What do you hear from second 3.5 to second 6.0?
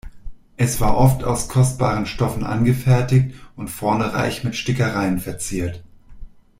und vorne reich mit Stickereien verziert.